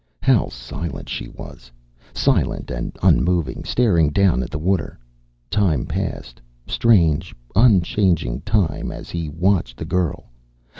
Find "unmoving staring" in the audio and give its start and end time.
3.03-4.09